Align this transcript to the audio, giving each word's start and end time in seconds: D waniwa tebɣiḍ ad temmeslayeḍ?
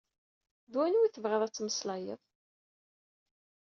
D 0.71 0.73
waniwa 0.77 1.07
tebɣiḍ 1.13 1.41
ad 1.43 1.51
temmeslayeḍ? 1.53 2.21